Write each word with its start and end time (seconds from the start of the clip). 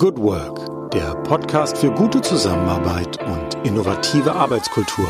Good 0.00 0.16
Work, 0.16 0.90
der 0.92 1.14
Podcast 1.24 1.76
für 1.76 1.90
gute 1.90 2.22
Zusammenarbeit 2.22 3.22
und 3.22 3.66
innovative 3.66 4.32
Arbeitskultur. 4.32 5.04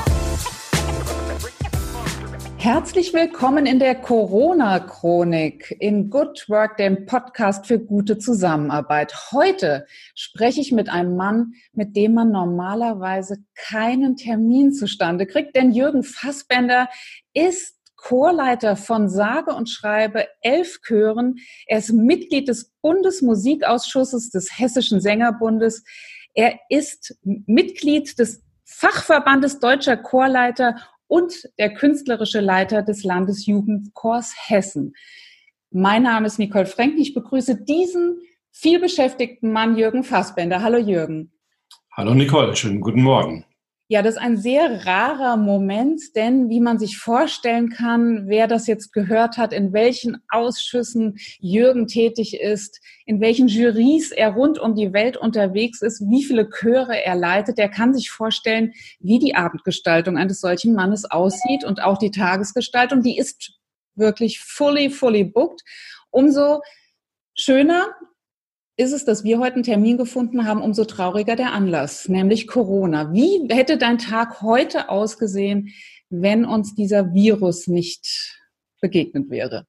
Herzlich 2.56 3.14
willkommen 3.14 3.66
in 3.66 3.78
der 3.78 3.94
Corona-Chronik 3.94 5.76
in 5.78 6.10
Good 6.10 6.46
Work, 6.48 6.76
dem 6.78 7.06
Podcast 7.06 7.68
für 7.68 7.78
gute 7.78 8.18
Zusammenarbeit. 8.18 9.14
Heute 9.30 9.86
spreche 10.16 10.60
ich 10.60 10.72
mit 10.72 10.88
einem 10.88 11.14
Mann, 11.14 11.52
mit 11.72 11.94
dem 11.94 12.14
man 12.14 12.32
normalerweise 12.32 13.44
keinen 13.54 14.16
Termin 14.16 14.72
zustande 14.72 15.26
kriegt, 15.26 15.54
denn 15.54 15.70
Jürgen 15.70 16.02
Fassbender 16.02 16.88
ist 17.32 17.79
Chorleiter 18.02 18.76
von 18.76 19.08
sage 19.08 19.54
und 19.54 19.68
schreibe 19.68 20.26
elf 20.40 20.80
Chören. 20.82 21.36
Er 21.66 21.78
ist 21.78 21.92
Mitglied 21.92 22.48
des 22.48 22.72
Bundesmusikausschusses 22.80 24.30
des 24.30 24.58
Hessischen 24.58 25.00
Sängerbundes. 25.00 25.84
Er 26.34 26.58
ist 26.70 27.18
Mitglied 27.22 28.18
des 28.18 28.42
Fachverbandes 28.64 29.58
Deutscher 29.58 29.96
Chorleiter 29.96 30.76
und 31.08 31.50
der 31.58 31.74
künstlerische 31.74 32.40
Leiter 32.40 32.82
des 32.82 33.04
Landesjugendchors 33.04 34.32
Hessen. 34.48 34.94
Mein 35.70 36.04
Name 36.04 36.26
ist 36.26 36.38
Nicole 36.38 36.66
Frenk. 36.66 36.98
Ich 36.98 37.14
begrüße 37.14 37.64
diesen 37.64 38.18
vielbeschäftigten 38.50 39.52
Mann 39.52 39.76
Jürgen 39.76 40.04
Fassbender. 40.04 40.62
Hallo 40.62 40.78
Jürgen. 40.78 41.32
Hallo 41.92 42.14
Nicole, 42.14 42.56
schönen 42.56 42.80
guten 42.80 43.02
Morgen. 43.02 43.44
Ja, 43.92 44.02
das 44.02 44.14
ist 44.14 44.20
ein 44.20 44.36
sehr 44.36 44.86
rarer 44.86 45.36
Moment, 45.36 46.14
denn 46.14 46.48
wie 46.48 46.60
man 46.60 46.78
sich 46.78 46.96
vorstellen 46.96 47.70
kann, 47.70 48.28
wer 48.28 48.46
das 48.46 48.68
jetzt 48.68 48.92
gehört 48.92 49.36
hat, 49.36 49.52
in 49.52 49.72
welchen 49.72 50.18
Ausschüssen 50.28 51.18
Jürgen 51.40 51.88
tätig 51.88 52.40
ist, 52.40 52.80
in 53.04 53.20
welchen 53.20 53.48
Juries 53.48 54.12
er 54.12 54.34
rund 54.34 54.60
um 54.60 54.76
die 54.76 54.92
Welt 54.92 55.16
unterwegs 55.16 55.82
ist, 55.82 56.02
wie 56.08 56.22
viele 56.22 56.48
Chöre 56.48 57.04
er 57.04 57.16
leitet, 57.16 57.58
der 57.58 57.68
kann 57.68 57.92
sich 57.92 58.12
vorstellen, 58.12 58.74
wie 59.00 59.18
die 59.18 59.34
Abendgestaltung 59.34 60.18
eines 60.18 60.40
solchen 60.40 60.72
Mannes 60.72 61.10
aussieht 61.10 61.64
und 61.64 61.82
auch 61.82 61.98
die 61.98 62.12
Tagesgestaltung, 62.12 63.02
die 63.02 63.18
ist 63.18 63.54
wirklich 63.96 64.38
fully, 64.38 64.90
fully 64.90 65.24
booked. 65.24 65.62
Umso 66.10 66.60
schöner 67.34 67.88
ist 68.76 68.92
es, 68.92 69.04
dass 69.04 69.24
wir 69.24 69.38
heute 69.38 69.56
einen 69.56 69.62
Termin 69.62 69.98
gefunden 69.98 70.46
haben, 70.46 70.62
umso 70.62 70.84
trauriger 70.84 71.36
der 71.36 71.52
Anlass, 71.52 72.08
nämlich 72.08 72.46
Corona. 72.46 73.12
Wie 73.12 73.46
hätte 73.50 73.76
dein 73.76 73.98
Tag 73.98 74.42
heute 74.42 74.88
ausgesehen, 74.88 75.72
wenn 76.08 76.44
uns 76.44 76.74
dieser 76.74 77.12
Virus 77.12 77.66
nicht 77.66 78.38
begegnet 78.80 79.30
wäre? 79.30 79.66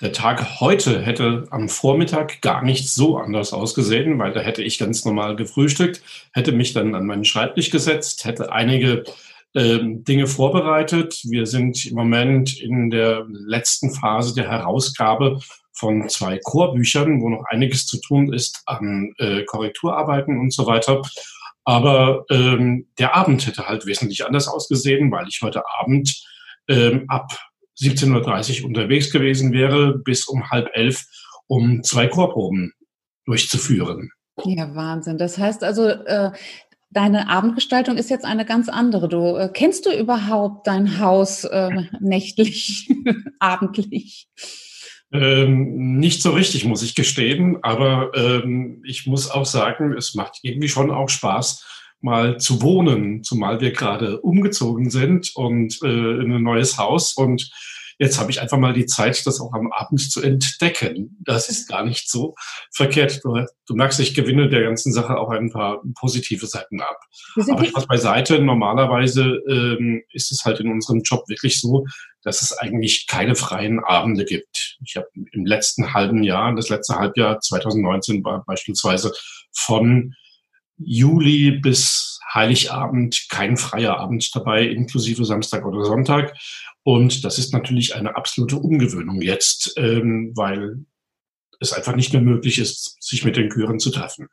Der 0.00 0.12
Tag 0.12 0.60
heute 0.60 1.02
hätte 1.02 1.46
am 1.50 1.68
Vormittag 1.68 2.40
gar 2.40 2.64
nicht 2.64 2.88
so 2.88 3.18
anders 3.18 3.52
ausgesehen, 3.52 4.18
weil 4.18 4.32
da 4.32 4.40
hätte 4.40 4.62
ich 4.62 4.78
ganz 4.78 5.04
normal 5.04 5.36
gefrühstückt, 5.36 6.02
hätte 6.32 6.52
mich 6.52 6.72
dann 6.72 6.94
an 6.94 7.04
meinen 7.04 7.26
Schreibtisch 7.26 7.70
gesetzt, 7.70 8.24
hätte 8.24 8.50
einige 8.50 9.04
äh, 9.52 9.78
Dinge 9.82 10.26
vorbereitet. 10.26 11.20
Wir 11.24 11.44
sind 11.44 11.84
im 11.84 11.96
Moment 11.96 12.58
in 12.58 12.88
der 12.88 13.26
letzten 13.28 13.92
Phase 13.92 14.34
der 14.34 14.50
Herausgabe 14.50 15.40
von 15.72 16.08
zwei 16.08 16.38
Chorbüchern, 16.42 17.20
wo 17.20 17.28
noch 17.28 17.44
einiges 17.48 17.86
zu 17.86 18.00
tun 18.00 18.32
ist 18.32 18.62
an 18.66 19.12
äh, 19.18 19.44
Korrekturarbeiten 19.44 20.38
und 20.38 20.52
so 20.52 20.66
weiter. 20.66 21.02
Aber 21.64 22.24
ähm, 22.30 22.88
der 22.98 23.14
Abend 23.14 23.46
hätte 23.46 23.68
halt 23.68 23.86
wesentlich 23.86 24.24
anders 24.24 24.48
ausgesehen, 24.48 25.10
weil 25.12 25.28
ich 25.28 25.40
heute 25.42 25.62
Abend 25.80 26.22
ähm, 26.68 27.04
ab 27.08 27.30
17.30 27.80 28.60
Uhr 28.60 28.68
unterwegs 28.68 29.10
gewesen 29.10 29.52
wäre, 29.52 29.98
bis 29.98 30.26
um 30.26 30.50
halb 30.50 30.70
elf, 30.74 31.04
um 31.46 31.82
zwei 31.82 32.08
Chorproben 32.08 32.72
durchzuführen. 33.24 34.10
Ja, 34.44 34.74
Wahnsinn. 34.74 35.18
Das 35.18 35.38
heißt 35.38 35.62
also, 35.64 35.88
äh, 35.88 36.32
deine 36.90 37.28
Abendgestaltung 37.28 37.96
ist 37.96 38.10
jetzt 38.10 38.24
eine 38.24 38.44
ganz 38.44 38.68
andere. 38.68 39.08
Du 39.08 39.36
äh, 39.36 39.50
kennst 39.52 39.86
du 39.86 39.90
überhaupt 39.90 40.66
dein 40.66 40.98
Haus 40.98 41.44
äh, 41.44 41.70
nächtlich, 42.00 42.90
abendlich? 43.38 44.28
Ähm, 45.12 45.98
nicht 45.98 46.22
so 46.22 46.30
richtig, 46.30 46.64
muss 46.64 46.82
ich 46.82 46.94
gestehen, 46.94 47.58
aber 47.62 48.12
ähm, 48.14 48.82
ich 48.84 49.06
muss 49.06 49.30
auch 49.30 49.46
sagen, 49.46 49.92
es 49.92 50.14
macht 50.14 50.38
irgendwie 50.42 50.68
schon 50.68 50.90
auch 50.90 51.08
Spaß, 51.08 51.64
mal 52.00 52.38
zu 52.38 52.62
wohnen, 52.62 53.22
zumal 53.24 53.60
wir 53.60 53.72
gerade 53.72 54.20
umgezogen 54.20 54.88
sind 54.90 55.34
und 55.34 55.80
äh, 55.82 55.86
in 56.20 56.32
ein 56.32 56.42
neues 56.42 56.78
Haus 56.78 57.12
und 57.12 57.50
Jetzt 58.00 58.18
habe 58.18 58.30
ich 58.30 58.40
einfach 58.40 58.56
mal 58.56 58.72
die 58.72 58.86
Zeit, 58.86 59.26
das 59.26 59.42
auch 59.42 59.52
am 59.52 59.70
Abend 59.72 60.00
zu 60.00 60.22
entdecken. 60.22 61.18
Das 61.20 61.50
ist 61.50 61.68
gar 61.68 61.84
nicht 61.84 62.08
so 62.08 62.34
verkehrt. 62.72 63.20
Du, 63.22 63.44
du 63.66 63.74
merkst, 63.74 64.00
ich 64.00 64.14
gewinne 64.14 64.48
der 64.48 64.62
ganzen 64.62 64.90
Sache 64.94 65.18
auch 65.18 65.28
ein 65.28 65.52
paar 65.52 65.82
positive 65.94 66.46
Seiten 66.46 66.80
ab. 66.80 66.98
Aber 67.36 67.62
Spaß 67.62 67.86
beiseite. 67.86 68.40
Normalerweise 68.40 69.42
ähm, 69.50 70.02
ist 70.14 70.32
es 70.32 70.46
halt 70.46 70.60
in 70.60 70.72
unserem 70.72 71.02
Job 71.02 71.28
wirklich 71.28 71.60
so, 71.60 71.84
dass 72.22 72.40
es 72.40 72.56
eigentlich 72.56 73.06
keine 73.06 73.34
freien 73.34 73.80
Abende 73.84 74.24
gibt. 74.24 74.78
Ich 74.82 74.96
habe 74.96 75.08
im 75.14 75.44
letzten 75.44 75.92
halben 75.92 76.22
Jahr, 76.22 76.54
das 76.54 76.70
letzte 76.70 76.96
Halbjahr 76.96 77.38
2019 77.40 78.24
war 78.24 78.42
beispielsweise 78.46 79.12
von 79.52 80.14
Juli 80.78 81.50
bis 81.50 82.18
Heiligabend 82.32 83.26
kein 83.28 83.56
freier 83.56 83.98
Abend 83.98 84.34
dabei, 84.34 84.64
inklusive 84.64 85.24
Samstag 85.24 85.66
oder 85.66 85.84
Sonntag. 85.84 86.34
Und 86.82 87.24
das 87.24 87.38
ist 87.38 87.52
natürlich 87.52 87.94
eine 87.94 88.16
absolute 88.16 88.56
Umgewöhnung 88.56 89.20
jetzt, 89.20 89.74
ähm, 89.76 90.32
weil 90.34 90.84
es 91.60 91.72
einfach 91.72 91.94
nicht 91.94 92.12
mehr 92.12 92.22
möglich 92.22 92.58
ist, 92.58 92.96
sich 93.02 93.24
mit 93.24 93.36
den 93.36 93.50
Chören 93.50 93.78
zu 93.78 93.90
treffen. 93.90 94.28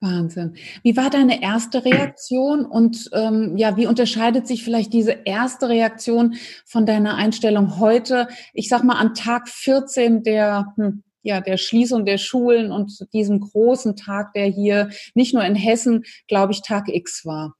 Wahnsinn. 0.00 0.56
Wie 0.82 0.96
war 0.96 1.10
deine 1.10 1.42
erste 1.42 1.84
Reaktion 1.84 2.64
und 2.64 3.10
ähm, 3.12 3.58
ja, 3.58 3.76
wie 3.76 3.86
unterscheidet 3.86 4.46
sich 4.46 4.64
vielleicht 4.64 4.94
diese 4.94 5.12
erste 5.26 5.68
Reaktion 5.68 6.36
von 6.64 6.86
deiner 6.86 7.16
Einstellung 7.16 7.78
heute? 7.78 8.26
Ich 8.54 8.70
sag 8.70 8.82
mal 8.82 8.98
an 8.98 9.14
Tag 9.14 9.48
14 9.50 10.22
der 10.22 10.72
hm, 10.76 11.02
ja 11.22 11.42
der 11.42 11.58
Schließung 11.58 12.06
der 12.06 12.16
Schulen 12.16 12.72
und 12.72 13.06
diesem 13.12 13.40
großen 13.40 13.94
Tag, 13.94 14.32
der 14.32 14.46
hier 14.46 14.88
nicht 15.14 15.34
nur 15.34 15.44
in 15.44 15.54
Hessen, 15.54 16.04
glaube 16.28 16.52
ich, 16.52 16.62
Tag 16.62 16.88
X 16.88 17.26
war. 17.26 17.54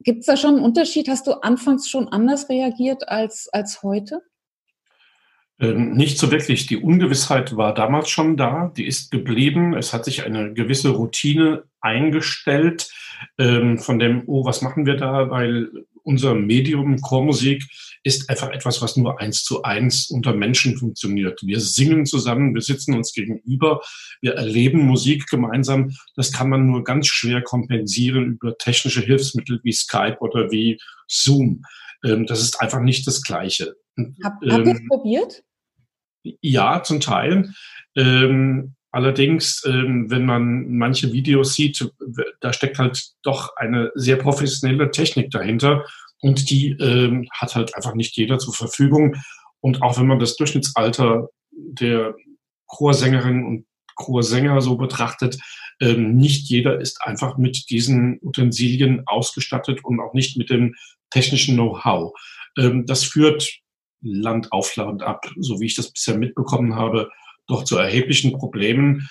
Gibt 0.00 0.20
es 0.20 0.26
da 0.26 0.36
schon 0.36 0.56
einen 0.56 0.64
Unterschied? 0.64 1.08
Hast 1.08 1.26
du 1.26 1.32
anfangs 1.42 1.88
schon 1.88 2.08
anders 2.08 2.48
reagiert 2.48 3.08
als, 3.08 3.48
als 3.52 3.82
heute? 3.82 4.22
Ähm, 5.58 5.92
nicht 5.92 6.18
so 6.18 6.30
wirklich. 6.30 6.66
Die 6.66 6.76
Ungewissheit 6.76 7.56
war 7.56 7.72
damals 7.72 8.10
schon 8.10 8.36
da, 8.36 8.72
die 8.76 8.86
ist 8.86 9.10
geblieben. 9.10 9.74
Es 9.74 9.92
hat 9.92 10.04
sich 10.04 10.24
eine 10.24 10.52
gewisse 10.52 10.90
Routine 10.90 11.64
eingestellt 11.80 12.92
ähm, 13.38 13.78
von 13.78 13.98
dem, 13.98 14.24
oh, 14.26 14.44
was 14.44 14.60
machen 14.60 14.84
wir 14.84 14.96
da? 14.96 15.30
Weil 15.30 15.70
unser 16.06 16.34
Medium 16.34 17.00
Chormusik 17.00 17.64
ist 18.04 18.30
einfach 18.30 18.50
etwas, 18.50 18.80
was 18.80 18.96
nur 18.96 19.20
eins 19.20 19.42
zu 19.42 19.64
eins 19.64 20.08
unter 20.08 20.32
Menschen 20.32 20.76
funktioniert. 20.76 21.42
Wir 21.42 21.58
singen 21.58 22.06
zusammen, 22.06 22.54
wir 22.54 22.62
sitzen 22.62 22.94
uns 22.94 23.12
gegenüber, 23.12 23.80
wir 24.20 24.34
erleben 24.34 24.86
Musik 24.86 25.26
gemeinsam. 25.26 25.90
Das 26.14 26.32
kann 26.32 26.48
man 26.48 26.66
nur 26.66 26.84
ganz 26.84 27.08
schwer 27.08 27.42
kompensieren 27.42 28.34
über 28.34 28.56
technische 28.56 29.00
Hilfsmittel 29.00 29.60
wie 29.64 29.72
Skype 29.72 30.18
oder 30.20 30.52
wie 30.52 30.78
Zoom. 31.08 31.64
Ähm, 32.04 32.26
das 32.26 32.40
ist 32.40 32.60
einfach 32.60 32.80
nicht 32.80 33.06
das 33.08 33.22
Gleiche. 33.22 33.74
Hab, 34.22 34.34
habt 34.34 34.44
ihr 34.44 34.72
es 34.72 34.80
ähm, 34.80 34.88
probiert? 34.88 35.42
Ja, 36.40 36.82
zum 36.84 37.00
Teil. 37.00 37.50
Ähm, 37.96 38.75
allerdings, 38.96 39.62
ähm, 39.66 40.10
wenn 40.10 40.24
man 40.24 40.74
manche 40.78 41.12
Videos 41.12 41.54
sieht, 41.54 41.86
da 42.40 42.52
steckt 42.54 42.78
halt 42.78 43.10
doch 43.22 43.54
eine 43.56 43.92
sehr 43.94 44.16
professionelle 44.16 44.90
Technik 44.90 45.30
dahinter 45.30 45.84
und 46.22 46.48
die 46.48 46.70
ähm, 46.80 47.28
hat 47.30 47.54
halt 47.54 47.76
einfach 47.76 47.94
nicht 47.94 48.16
jeder 48.16 48.38
zur 48.38 48.54
Verfügung. 48.54 49.16
Und 49.60 49.82
auch 49.82 49.98
wenn 49.98 50.06
man 50.06 50.18
das 50.18 50.36
Durchschnittsalter 50.36 51.28
der 51.52 52.14
Chorsängerinnen 52.68 53.44
und 53.44 53.66
Chorsänger 53.96 54.62
so 54.62 54.76
betrachtet, 54.76 55.38
ähm, 55.80 56.16
nicht 56.16 56.48
jeder 56.48 56.80
ist 56.80 57.02
einfach 57.02 57.36
mit 57.36 57.68
diesen 57.68 58.18
Utensilien 58.22 59.02
ausgestattet 59.06 59.84
und 59.84 60.00
auch 60.00 60.14
nicht 60.14 60.38
mit 60.38 60.48
dem 60.48 60.74
technischen 61.10 61.54
Know-how. 61.54 62.14
Ähm, 62.58 62.86
das 62.86 63.04
führt 63.04 63.46
Land 64.00 64.52
auf 64.52 64.74
Land 64.76 65.02
ab, 65.02 65.26
so 65.38 65.60
wie 65.60 65.66
ich 65.66 65.76
das 65.76 65.92
bisher 65.92 66.16
mitbekommen 66.16 66.76
habe, 66.76 67.10
doch 67.46 67.64
zu 67.64 67.76
erheblichen 67.76 68.32
Problemen. 68.32 69.08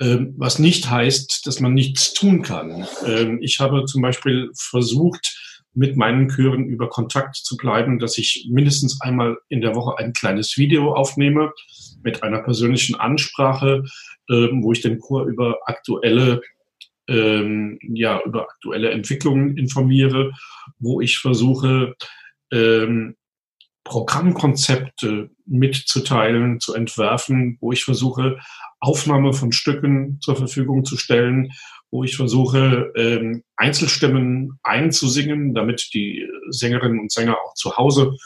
Ähm, 0.00 0.34
was 0.36 0.58
nicht 0.58 0.90
heißt, 0.90 1.46
dass 1.46 1.60
man 1.60 1.72
nichts 1.72 2.12
tun 2.12 2.42
kann. 2.42 2.86
Ähm, 3.06 3.38
ich 3.40 3.60
habe 3.60 3.86
zum 3.86 4.02
Beispiel 4.02 4.50
versucht, 4.54 5.36
mit 5.76 5.96
meinen 5.96 6.28
Chören 6.28 6.64
über 6.64 6.88
Kontakt 6.88 7.36
zu 7.36 7.56
bleiben, 7.56 7.98
dass 7.98 8.16
ich 8.18 8.48
mindestens 8.50 9.00
einmal 9.02 9.36
in 9.48 9.60
der 9.60 9.74
Woche 9.74 9.98
ein 9.98 10.14
kleines 10.14 10.56
Video 10.56 10.94
aufnehme 10.94 11.52
mit 12.02 12.22
einer 12.22 12.42
persönlichen 12.42 12.94
Ansprache, 12.96 13.84
ähm, 14.30 14.62
wo 14.62 14.72
ich 14.72 14.80
den 14.80 14.98
Chor 14.98 15.26
über 15.26 15.58
aktuelle 15.66 16.40
ähm, 17.08 17.78
ja 17.82 18.20
über 18.24 18.42
aktuelle 18.42 18.90
Entwicklungen 18.90 19.56
informiere, 19.56 20.32
wo 20.78 21.00
ich 21.00 21.18
versuche 21.18 21.94
ähm, 22.50 23.16
Programmkonzepte 23.86 25.30
mitzuteilen, 25.46 26.58
zu 26.58 26.74
entwerfen, 26.74 27.56
wo 27.60 27.70
ich 27.70 27.84
versuche, 27.84 28.36
Aufnahme 28.80 29.32
von 29.32 29.52
Stücken 29.52 30.18
zur 30.20 30.34
Verfügung 30.34 30.84
zu 30.84 30.96
stellen, 30.96 31.52
wo 31.92 32.02
ich 32.02 32.16
versuche, 32.16 32.92
ähm, 32.96 33.44
Einzelstimmen 33.56 34.58
einzusingen, 34.64 35.54
damit 35.54 35.90
die 35.94 36.28
Sängerinnen 36.50 36.98
und 36.98 37.12
Sänger 37.12 37.36
auch 37.36 37.54
zu 37.54 37.76
Hause 37.76 38.16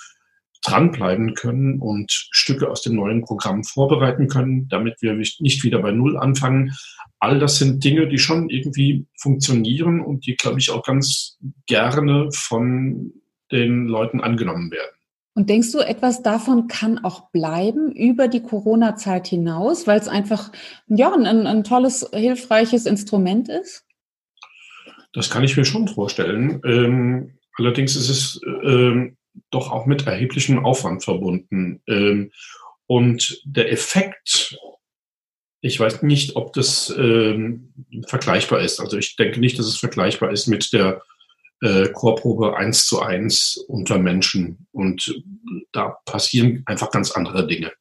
dranbleiben 0.63 1.35
können 1.35 1.79
und 1.79 2.11
Stücke 2.11 2.71
aus 2.71 2.81
dem 2.81 2.97
neuen 2.97 3.23
Programm 3.23 3.63
vorbereiten 3.63 4.29
können, 4.29 4.67
damit 4.69 5.03
wir 5.03 5.13
nicht 5.13 5.63
wieder 5.63 5.81
bei 5.81 5.93
Null 5.93 6.17
anfangen. 6.17 6.73
All 7.19 7.39
das 7.39 7.59
sind 7.59 7.85
Dinge, 7.85 8.09
die 8.09 8.19
schon 8.19 8.49
irgendwie 8.49 9.07
funktionieren 9.19 10.01
und 10.01 10.27
die, 10.27 10.37
glaube 10.37 10.59
ich, 10.59 10.71
auch 10.71 10.83
ganz 10.83 11.39
gerne 11.67 12.31
von 12.33 13.13
den 13.53 13.89
Leuten 13.89 14.23
angenommen 14.23 14.71
werden. 14.71 15.00
Und 15.41 15.49
denkst 15.49 15.73
du, 15.73 15.79
etwas 15.79 16.23
davon 16.23 16.69
kann 16.69 16.99
auch 16.99 17.31
bleiben 17.31 17.93
über 17.93 18.29
die 18.29 18.43
Corona-Zeit 18.43 19.27
hinaus, 19.27 19.87
weil 19.87 19.99
es 19.99 20.07
einfach 20.07 20.53
ja, 20.87 21.15
ein, 21.15 21.47
ein, 21.47 21.65
tolles, 21.65 22.07
hilfreiches 22.13 22.85
Instrument 22.85 23.49
ist? 23.49 23.87
Das 25.15 25.31
kann 25.31 25.43
ich 25.43 25.57
mir 25.57 25.65
schon 25.65 25.89
vorstellen. 25.89 26.61
Ähm, 26.67 27.39
allerdings 27.57 27.97
ist 27.97 28.11
es 28.11 28.41
ähm, 28.45 29.17
doch 29.51 29.73
auch 29.73 29.87
mit 29.87 30.07
erheblichem 30.07 30.63
Aufwand 30.63 31.05
verbunden. 31.05 31.81
Ähm, 31.87 32.33
und 32.87 33.41
der 33.47 33.73
Effekt, 33.73 34.59
ich 35.63 35.81
weiß 35.81 36.03
nicht, 36.03 36.37
ob 36.37 36.53
das 36.53 36.95
ähm, 36.99 37.73
vergleichbar 38.09 38.61
ist. 38.61 38.79
Also 38.79 38.99
ich 38.99 39.17
denke 39.17 39.41
nicht, 39.41 39.59
dass 39.59 39.65
es 39.65 39.79
vergleichbar 39.79 40.33
ist 40.33 40.49
mit 40.49 40.71
der 40.75 41.01
äh, 41.61 41.89
Chorprobe 41.89 42.57
eins 42.57 42.87
zu 42.87 43.01
eins 43.01 43.57
unter 43.69 43.99
Menschen. 43.99 44.67
Und 44.73 45.23
da 45.73 45.97
passieren 46.05 46.63
einfach 46.67 46.91
ganz 46.91 47.11
andere 47.13 47.47
Dinge. 47.47 47.73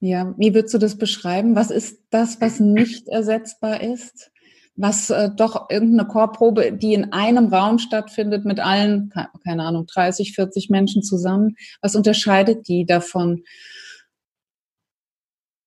Ja, 0.00 0.34
wie 0.36 0.54
würdest 0.54 0.74
du 0.74 0.78
das 0.78 0.98
beschreiben? 0.98 1.56
Was 1.56 1.70
ist 1.70 2.02
das, 2.10 2.40
was 2.40 2.60
nicht 2.60 3.08
ersetzbar 3.08 3.80
ist? 3.82 4.30
Was 4.76 5.08
äh, 5.10 5.30
doch 5.34 5.70
irgendeine 5.70 6.08
Chorprobe, 6.08 6.72
die 6.72 6.94
in 6.94 7.12
einem 7.12 7.46
Raum 7.46 7.78
stattfindet 7.78 8.44
mit 8.44 8.60
allen, 8.60 9.12
keine 9.44 9.64
Ahnung, 9.64 9.86
30, 9.86 10.34
40 10.34 10.68
Menschen 10.68 11.02
zusammen, 11.02 11.56
was 11.80 11.94
unterscheidet 11.94 12.68
die 12.68 12.84
davon? 12.84 13.44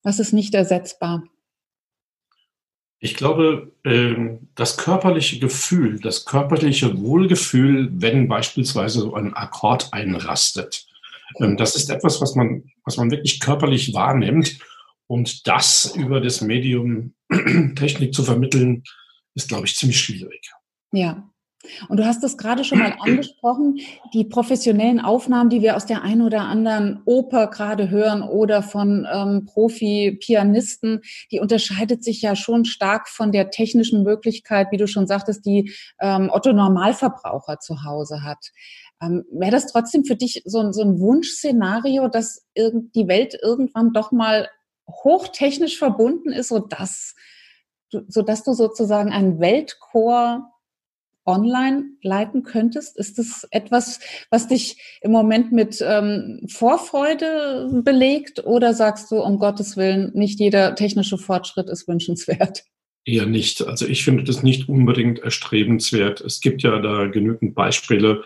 Was 0.04 0.20
ist 0.20 0.34
nicht 0.34 0.54
ersetzbar? 0.54 1.24
Ich 3.00 3.16
glaube, 3.16 3.72
ähm, 3.84 4.50
das 4.56 4.78
körperliche 4.78 5.40
Gefühl, 5.40 6.00
das 6.00 6.26
körperliche 6.26 7.00
Wohlgefühl, 7.00 7.90
wenn 7.92 8.28
beispielsweise 8.28 9.02
so 9.02 9.14
ein 9.14 9.36
Akkord 9.36 9.94
einrastet, 9.94 10.88
ähm, 11.40 11.58
das 11.58 11.76
ist 11.76 11.90
etwas, 11.90 12.22
was 12.22 12.36
man, 12.36 12.64
was 12.86 12.98
man 12.98 13.12
wirklich 13.12 13.40
körperlich 13.40 13.94
wahrnimmt. 13.94 14.60
Und 15.08 15.48
das 15.48 15.96
über 15.96 16.20
das 16.20 16.42
Medium 16.42 17.14
Technik 17.76 18.14
zu 18.14 18.24
vermitteln, 18.24 18.84
ist, 19.36 19.48
glaube 19.48 19.68
ich, 19.68 19.76
ziemlich 19.76 20.00
schwierig. 20.00 20.52
Ja, 20.92 21.30
und 21.90 21.98
du 21.98 22.06
hast 22.06 22.24
es 22.24 22.38
gerade 22.38 22.64
schon 22.64 22.80
mal 22.80 22.96
angesprochen, 23.00 23.80
die 24.14 24.26
professionellen 24.26 25.00
Aufnahmen, 25.00 25.50
die 25.50 25.62
wir 25.62 25.76
aus 25.76 25.86
der 25.86 26.04
einen 26.04 26.22
oder 26.22 26.42
anderen 26.42 27.02
Oper 27.06 27.48
gerade 27.48 27.90
hören 27.90 28.22
oder 28.22 28.64
von 28.64 29.08
ähm, 29.12 29.46
Profi-Pianisten, 29.46 31.02
die 31.32 31.40
unterscheidet 31.40 32.04
sich 32.04 32.22
ja 32.22 32.36
schon 32.36 32.66
stark 32.66 33.10
von 33.10 33.32
der 33.32 33.50
technischen 33.50 34.04
Möglichkeit, 34.04 34.68
wie 34.72 34.78
du 34.78 34.88
schon 34.88 35.08
sagtest, 35.08 35.46
die 35.46 35.72
ähm, 36.00 36.30
Otto 36.32 36.54
Normalverbraucher 36.54 37.60
zu 37.60 37.84
Hause 37.84 38.24
hat. 38.24 38.52
Ähm, 39.02 39.26
Wäre 39.32 39.52
das 39.52 39.68
trotzdem 39.68 40.06
für 40.06 40.16
dich 40.16 40.42
so, 40.46 40.72
so 40.72 40.82
ein 40.82 41.00
Wunschszenario, 41.00 42.08
dass 42.08 42.46
die 42.56 43.08
Welt 43.08 43.38
irgendwann 43.42 43.94
doch 43.94 44.12
mal 44.12 44.50
hochtechnisch 44.90 45.78
verbunden 45.78 46.32
ist, 46.32 46.50
sodass, 46.50 47.16
sodass 47.90 48.44
du 48.44 48.54
sozusagen 48.54 49.12
einen 49.12 49.40
Weltchor 49.40 50.52
online 51.28 51.84
leiten 52.02 52.44
könntest? 52.44 52.98
Ist 52.98 53.20
das 53.20 53.48
etwas, 53.52 54.00
was 54.32 54.48
dich 54.48 54.78
im 55.02 55.12
Moment 55.12 55.52
mit 55.52 55.84
ähm, 55.86 56.48
Vorfreude 56.50 57.82
belegt 57.84 58.46
oder 58.46 58.74
sagst 58.74 59.12
du, 59.12 59.18
um 59.18 59.38
Gottes 59.38 59.78
Willen, 59.78 60.12
nicht 60.14 60.40
jeder 60.40 60.76
technische 60.76 61.18
Fortschritt 61.18 61.70
ist 61.70 61.88
wünschenswert? 61.88 62.64
Eher 63.06 63.26
nicht. 63.26 63.66
Also 63.66 63.88
ich 63.88 64.04
finde 64.04 64.24
das 64.24 64.44
nicht 64.44 64.68
unbedingt 64.68 65.20
erstrebenswert. 65.20 66.22
Es 66.22 66.42
gibt 66.42 66.64
ja 66.64 66.80
da 66.80 67.08
genügend 67.08 67.56
Beispiele, 67.56 68.24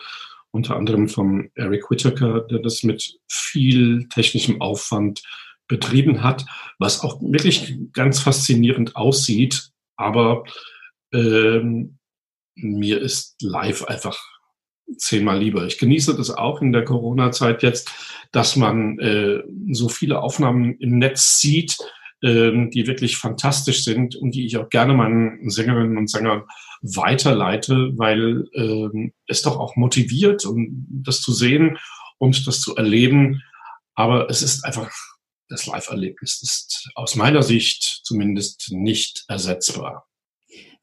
unter 0.52 0.76
anderem 0.76 1.08
von 1.08 1.50
Eric 1.56 1.90
Whittaker, 1.90 2.42
der 2.42 2.60
das 2.60 2.84
mit 2.84 3.20
viel 3.28 4.08
technischem 4.10 4.60
Aufwand 4.60 5.22
betrieben 5.68 6.24
hat, 6.24 6.46
was 6.80 7.02
auch 7.02 7.22
wirklich 7.22 7.76
ganz 7.94 8.20
faszinierend 8.20 8.96
aussieht. 8.96 9.70
Aber 9.96 10.44
ähm, 11.14 11.98
mir 12.56 13.02
ist 13.02 13.36
live 13.42 13.84
einfach 13.84 14.18
zehnmal 14.98 15.40
lieber. 15.40 15.66
Ich 15.66 15.78
genieße 15.78 16.16
das 16.16 16.32
auch 16.32 16.62
in 16.62 16.72
der 16.72 16.84
Corona-Zeit 16.84 17.64
jetzt, 17.64 17.92
dass 18.32 18.56
man 18.56 19.00
äh, 19.00 19.42
so 19.72 19.90
viele 19.90 20.22
Aufnahmen 20.22 20.76
im 20.80 20.98
Netz 20.98 21.40
sieht, 21.40 21.78
äh, 22.22 22.52
die 22.70 22.88
wirklich 22.88 23.18
fantastisch 23.18 23.84
sind 23.84 24.16
und 24.16 24.36
die 24.36 24.46
ich 24.46 24.58
auch 24.58 24.70
gerne 24.70 24.94
meinen 24.94 25.50
Sängerinnen 25.50 25.98
und 25.98 26.10
Sängern 26.10 26.44
weiterleite, 26.82 27.92
weil 27.98 28.48
äh, 28.54 29.12
es 29.28 29.42
doch 29.42 29.58
auch 29.58 29.76
motiviert, 29.76 30.46
um 30.46 30.88
das 30.90 31.22
zu 31.22 31.32
sehen 31.32 31.78
und 32.18 32.48
das 32.48 32.62
zu 32.62 32.76
erleben. 32.76 33.42
Aber 33.96 34.30
es 34.30 34.42
ist 34.42 34.64
einfach, 34.66 34.92
das 35.50 35.66
Live-Erlebnis 35.66 36.42
ist 36.42 36.90
aus 36.96 37.16
meiner 37.16 37.44
Sicht 37.44 38.02
zumindest 38.04 38.72
nicht 38.72 39.26
ersetzbar. 39.28 40.08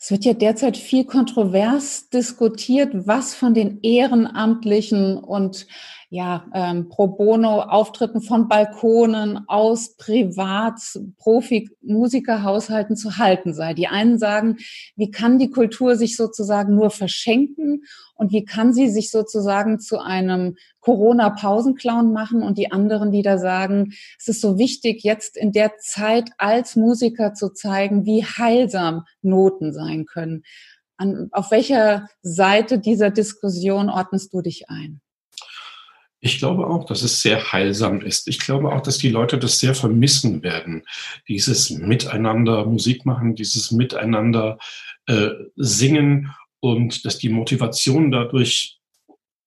Es 0.00 0.12
wird 0.12 0.24
ja 0.24 0.32
derzeit 0.32 0.76
viel 0.76 1.04
kontrovers 1.04 2.08
diskutiert, 2.08 2.92
was 2.94 3.34
von 3.34 3.52
den 3.52 3.80
Ehrenamtlichen 3.82 5.18
und 5.18 5.66
ja, 6.08 6.46
ähm, 6.54 6.88
Pro 6.88 7.08
Bono-Auftritten 7.08 8.22
von 8.22 8.46
Balkonen 8.48 9.40
aus 9.48 9.96
Privat-Profi-Musikerhaushalten 9.96 12.94
zu 12.96 13.18
halten 13.18 13.52
sei. 13.52 13.74
Die 13.74 13.88
einen 13.88 14.18
sagen, 14.18 14.56
wie 14.96 15.10
kann 15.10 15.38
die 15.38 15.50
Kultur 15.50 15.96
sich 15.96 16.16
sozusagen 16.16 16.74
nur 16.76 16.90
verschenken 16.90 17.82
und 18.14 18.32
wie 18.32 18.44
kann 18.44 18.72
sie 18.72 18.88
sich 18.88 19.10
sozusagen 19.10 19.80
zu 19.80 19.98
einem 19.98 20.56
Corona-Pausenclown 20.88 22.14
machen 22.14 22.42
und 22.42 22.56
die 22.56 22.72
anderen, 22.72 23.12
die 23.12 23.20
da 23.20 23.36
sagen, 23.36 23.92
es 24.18 24.28
ist 24.28 24.40
so 24.40 24.56
wichtig, 24.56 25.02
jetzt 25.02 25.36
in 25.36 25.52
der 25.52 25.76
Zeit 25.76 26.30
als 26.38 26.76
Musiker 26.76 27.34
zu 27.34 27.50
zeigen, 27.50 28.06
wie 28.06 28.24
heilsam 28.24 29.04
Noten 29.20 29.74
sein 29.74 30.06
können. 30.06 30.44
An, 30.96 31.28
auf 31.30 31.50
welcher 31.50 32.08
Seite 32.22 32.78
dieser 32.78 33.10
Diskussion 33.10 33.90
ordnest 33.90 34.32
du 34.32 34.40
dich 34.40 34.70
ein? 34.70 35.02
Ich 36.20 36.38
glaube 36.38 36.66
auch, 36.66 36.86
dass 36.86 37.02
es 37.02 37.20
sehr 37.20 37.52
heilsam 37.52 38.00
ist. 38.00 38.26
Ich 38.26 38.38
glaube 38.38 38.72
auch, 38.72 38.80
dass 38.80 38.96
die 38.96 39.10
Leute 39.10 39.36
das 39.36 39.60
sehr 39.60 39.74
vermissen 39.74 40.42
werden. 40.42 40.84
Dieses 41.28 41.68
Miteinander 41.68 42.64
Musik 42.64 43.04
machen, 43.04 43.34
dieses 43.34 43.72
Miteinander 43.72 44.56
äh, 45.04 45.28
singen 45.54 46.34
und 46.60 47.04
dass 47.04 47.18
die 47.18 47.28
Motivation 47.28 48.10
dadurch 48.10 48.77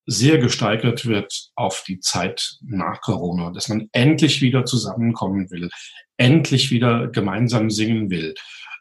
sehr 0.06 0.38
gesteigert 0.40 1.06
wird 1.06 1.52
auf 1.56 1.84
die 1.88 2.00
Zeit 2.00 2.58
nach 2.62 3.02
Corona, 3.02 3.52
dass 3.52 3.70
man 3.70 3.88
endlich 3.92 4.42
wieder 4.42 4.66
zusammenkommen 4.66 5.50
will, 5.52 5.70
endlich 6.18 6.72
wieder 6.72 7.08
gemeinsam 7.08 7.70
singen 7.70 8.10
will. 8.10 8.34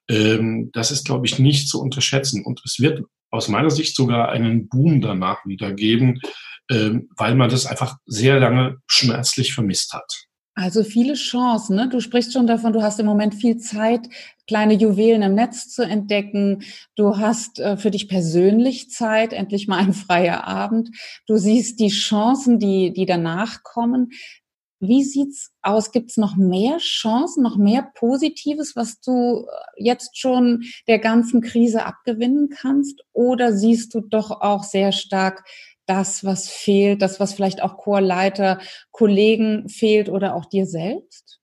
Ähm, 0.09 0.71
das 0.73 0.91
ist, 0.91 1.07
glaube 1.07 1.27
ich, 1.27 1.39
nicht 1.39 1.69
zu 1.69 1.81
unterschätzen. 1.81 2.45
Und 2.45 2.61
es 2.65 2.81
wird 2.81 3.03
aus 3.31 3.49
meiner 3.49 3.71
Sicht 3.71 3.95
sogar 3.95 4.31
einen 4.31 4.69
Boom 4.69 5.01
danach 5.01 5.47
wieder 5.47 5.73
geben, 5.73 6.21
ähm, 6.71 7.09
weil 7.17 7.35
man 7.35 7.51
das 7.51 7.67
einfach 7.67 7.97
sehr 8.07 8.41
lange 8.41 8.79
schmerzlich 8.87 9.55
vermisst 9.55 9.93
hat. 9.93 10.27
Also 10.55 10.83
viele 10.83 11.15
Chancen. 11.15 11.77
Ne? 11.77 11.89
Du 11.89 12.01
sprichst 12.01 12.33
schon 12.33 12.47
davon, 12.47 12.73
du 12.73 12.83
hast 12.83 12.99
im 12.99 13.07
Moment 13.07 13.35
viel 13.35 13.59
Zeit, 13.59 14.01
kleine 14.51 14.75
Juwelen 14.75 15.23
im 15.23 15.37
Netz 15.37 15.69
zu 15.69 15.85
entdecken. 15.85 16.65
Du 16.97 17.19
hast 17.19 17.61
äh, 17.61 17.77
für 17.77 17.93
dich 17.93 18.09
persönlich 18.09 18.91
Zeit, 18.91 19.33
endlich 19.33 19.69
mal 19.69 19.79
ein 19.79 19.93
freier 19.93 20.43
Abend. 20.43 20.91
Du 21.29 21.37
siehst 21.37 21.79
die 21.79 21.91
Chancen, 21.91 22.59
die, 22.59 22.93
die 22.93 23.07
danach 23.07 23.63
kommen. 23.63 24.11
Wie 24.81 25.05
sieht's 25.05 25.53
aus? 25.63 25.93
Gibt's 25.93 26.17
noch 26.17 26.35
mehr 26.35 26.79
Chancen, 26.79 27.45
noch 27.45 27.59
mehr 27.59 27.93
Positives, 27.95 28.75
was 28.75 29.01
du 29.01 29.47
äh, 29.47 29.85
jetzt 29.85 30.19
schon 30.19 30.65
der 30.89 30.99
ganzen 30.99 31.43
Krise 31.43 31.87
abgewinnen 31.87 32.49
kannst? 32.49 33.05
Oder 33.13 33.53
siehst 33.53 33.95
du 33.95 34.01
doch 34.01 34.33
auch 34.33 34.65
sehr 34.65 34.91
stark 34.91 35.45
das, 35.87 36.25
was 36.25 36.49
fehlt, 36.49 37.03
das, 37.03 37.21
was 37.21 37.35
vielleicht 37.35 37.63
auch 37.63 37.77
Chorleiter, 37.77 38.59
Kollegen 38.91 39.69
fehlt 39.69 40.09
oder 40.09 40.35
auch 40.35 40.47
dir 40.47 40.67
selbst? 40.67 41.39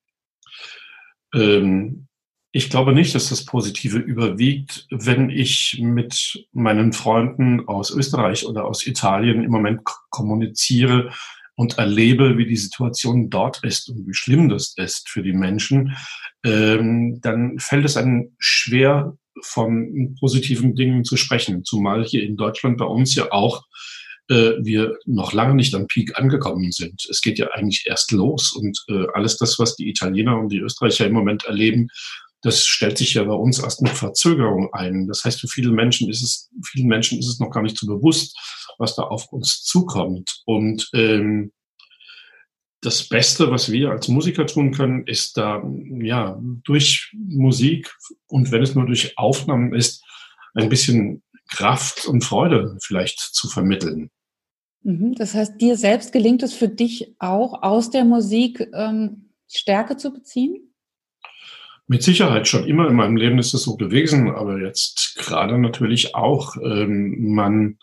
Ähm, 1.34 2.10
ich 2.52 2.70
glaube 2.70 2.94
nicht, 2.94 3.14
dass 3.14 3.30
das 3.30 3.46
Positive 3.46 3.98
überwiegt, 3.98 4.88
wenn 4.90 5.30
ich 5.30 5.80
mit 5.82 6.46
meinen 6.54 6.94
Freunden 6.94 7.68
aus 7.68 7.92
Österreich 7.92 8.46
oder 8.46 8.66
aus 8.66 8.88
Italien 8.88 9.44
im 9.44 9.52
Moment 9.52 9.82
kommuniziere, 10.10 11.12
und 11.58 11.80
erlebe, 11.80 12.38
wie 12.38 12.46
die 12.46 12.56
Situation 12.56 13.30
dort 13.30 13.64
ist 13.64 13.90
und 13.90 14.08
wie 14.08 14.14
schlimm 14.14 14.48
das 14.48 14.76
ist 14.78 15.10
für 15.10 15.24
die 15.24 15.34
Menschen, 15.34 15.98
ähm, 16.46 17.20
dann 17.22 17.58
fällt 17.60 17.84
es 17.84 17.98
einem 17.98 18.36
schwer, 18.38 19.18
von 19.44 20.16
positiven 20.20 20.76
Dingen 20.76 21.04
zu 21.04 21.16
sprechen. 21.16 21.64
Zumal 21.64 22.06
hier 22.06 22.24
in 22.24 22.38
Deutschland 22.38 22.78
bei 22.78 22.86
uns 22.86 23.14
ja 23.14 23.32
auch 23.32 23.66
äh, 24.30 24.54
wir 24.60 24.98
noch 25.06 25.32
lange 25.34 25.56
nicht 25.56 25.76
am 25.76 25.88
Peak 25.88 26.18
angekommen 26.18 26.72
sind. 26.72 27.06
Es 27.10 27.22
geht 27.22 27.38
ja 27.40 27.48
eigentlich 27.52 27.86
erst 27.88 28.12
los 28.12 28.52
und 28.52 28.78
äh, 28.90 29.06
alles 29.14 29.38
das, 29.38 29.60
was 29.60 29.76
die 29.76 29.90
Italiener 29.90 30.40
und 30.40 30.50
die 30.50 30.60
Österreicher 30.60 31.06
im 31.06 31.14
Moment 31.14 31.46
erleben, 31.46 31.88
das 32.42 32.66
stellt 32.66 32.98
sich 32.98 33.16
ja 33.16 33.24
bei 33.24 33.34
uns 33.34 33.60
erst 33.60 33.82
mit 33.82 33.92
Verzögerung 33.92 34.74
ein. 34.74 35.08
Das 35.08 35.26
heißt, 35.26 35.42
für 35.42 35.48
viele 35.48 35.72
Menschen 35.72 36.10
ist 36.10 36.22
es, 36.22 36.50
vielen 36.66 36.88
Menschen 36.88 37.20
ist 37.20 37.28
es 37.28 37.40
noch 37.40 37.50
gar 37.50 37.64
nicht 37.64 37.78
so 37.78 37.88
bewusst, 37.88 38.38
was 38.78 38.96
da 38.96 39.04
auf 39.04 39.32
uns 39.32 39.64
zukommt. 39.64 40.44
Und 40.46 40.88
ähm, 40.94 41.52
das 42.82 43.10
Beste, 43.10 43.50
was 43.50 43.72
wir 43.72 43.90
als 43.90 44.08
Musiker 44.08 44.46
tun 44.46 44.72
können, 44.72 45.08
ist 45.08 45.38
da 45.38 45.64
ja 46.00 46.40
durch 46.64 47.12
Musik 47.14 47.94
und 48.28 48.52
wenn 48.52 48.62
es 48.62 48.76
nur 48.76 48.86
durch 48.86 49.18
Aufnahmen 49.18 49.74
ist, 49.74 50.04
ein 50.54 50.70
bisschen 50.70 51.24
Kraft 51.50 52.06
und 52.06 52.24
Freude 52.24 52.78
vielleicht 52.82 53.20
zu 53.20 53.48
vermitteln. 53.48 54.12
Mhm. 54.84 55.16
Das 55.16 55.34
heißt, 55.34 55.60
dir 55.60 55.76
selbst 55.76 56.12
gelingt 56.12 56.44
es 56.44 56.54
für 56.54 56.70
dich 56.70 57.16
auch 57.20 57.64
aus 57.64 57.90
der 57.90 58.06
Musik 58.06 58.68
ähm, 58.74 59.34
Stärke 59.48 59.98
zu 59.98 60.12
beziehen? 60.12 60.74
Mit 61.88 62.04
Sicherheit 62.04 62.48
schon 62.48 62.68
immer 62.68 62.88
in 62.90 62.96
meinem 62.96 63.16
Leben 63.16 63.40
ist 63.40 63.54
es 63.54 63.64
so 63.64 63.78
gewesen, 63.78 64.30
aber 64.30 64.60
jetzt 64.60 65.16
gerade 65.16 65.58
natürlich 65.58 66.16
auch. 66.16 66.56
Ähm, 66.58 67.34
man 67.34 67.78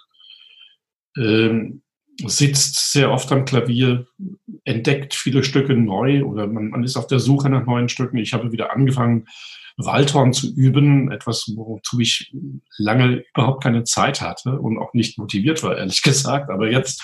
ähm, 1.16 1.82
sitzt 2.26 2.92
sehr 2.92 3.10
oft 3.10 3.32
am 3.32 3.44
Klavier, 3.44 4.06
entdeckt 4.64 5.14
viele 5.14 5.42
Stücke 5.42 5.74
neu 5.74 6.24
oder 6.24 6.46
man, 6.46 6.68
man 6.68 6.84
ist 6.84 6.96
auf 6.96 7.06
der 7.06 7.18
Suche 7.18 7.48
nach 7.48 7.66
neuen 7.66 7.88
Stücken. 7.88 8.18
Ich 8.18 8.34
habe 8.34 8.52
wieder 8.52 8.72
angefangen, 8.72 9.26
Waldhorn 9.76 10.32
zu 10.32 10.54
üben, 10.54 11.10
etwas, 11.10 11.50
wozu 11.56 11.98
ich 11.98 12.32
lange 12.78 13.24
überhaupt 13.34 13.62
keine 13.62 13.84
Zeit 13.84 14.20
hatte 14.20 14.60
und 14.60 14.78
auch 14.78 14.94
nicht 14.94 15.18
motiviert 15.18 15.62
war, 15.62 15.76
ehrlich 15.76 16.02
gesagt. 16.02 16.50
Aber 16.50 16.70
jetzt, 16.70 17.02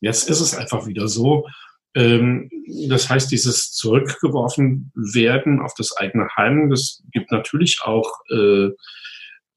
jetzt 0.00 0.28
ist 0.28 0.40
es 0.40 0.56
einfach 0.56 0.86
wieder 0.86 1.08
so. 1.08 1.46
Ähm, 1.94 2.50
das 2.88 3.08
heißt, 3.08 3.30
dieses 3.30 3.72
zurückgeworfen 3.72 4.92
werden 4.94 5.60
auf 5.60 5.74
das 5.74 5.96
eigene 5.96 6.28
Heim, 6.36 6.70
das 6.70 7.02
gibt 7.12 7.32
natürlich 7.32 7.80
auch 7.82 8.10
äh, 8.30 8.70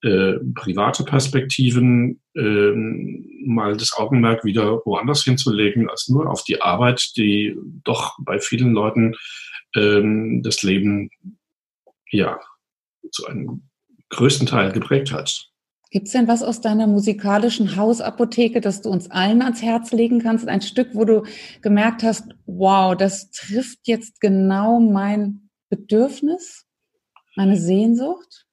äh, 0.03 0.39
private 0.55 1.03
Perspektiven, 1.03 2.21
äh, 2.35 2.71
mal 3.45 3.77
das 3.77 3.93
Augenmerk 3.93 4.43
wieder 4.43 4.81
woanders 4.85 5.23
hinzulegen, 5.23 5.89
als 5.89 6.09
nur 6.09 6.29
auf 6.29 6.43
die 6.43 6.61
Arbeit, 6.61 7.11
die 7.17 7.55
doch 7.83 8.17
bei 8.19 8.39
vielen 8.39 8.73
Leuten 8.73 9.13
äh, 9.75 10.01
das 10.41 10.63
Leben 10.63 11.11
ja 12.09 12.39
zu 13.11 13.27
einem 13.27 13.69
größten 14.09 14.47
Teil 14.47 14.71
geprägt 14.71 15.11
hat. 15.11 15.50
Gibt 15.91 16.07
es 16.07 16.13
denn 16.13 16.29
was 16.29 16.41
aus 16.41 16.61
deiner 16.61 16.87
musikalischen 16.87 17.75
Hausapotheke, 17.75 18.61
das 18.61 18.81
du 18.81 18.89
uns 18.89 19.11
allen 19.11 19.41
ans 19.41 19.61
Herz 19.61 19.91
legen 19.91 20.19
kannst? 20.19 20.47
Ein 20.47 20.61
Stück, 20.61 20.91
wo 20.93 21.03
du 21.03 21.23
gemerkt 21.61 22.01
hast, 22.01 22.33
wow, 22.45 22.95
das 22.95 23.29
trifft 23.31 23.79
jetzt 23.83 24.21
genau 24.21 24.79
mein 24.79 25.49
Bedürfnis, 25.69 26.65
meine 27.35 27.57
Sehnsucht? 27.57 28.47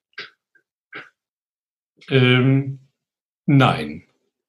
Ähm, 2.10 2.80
nein. 3.46 4.02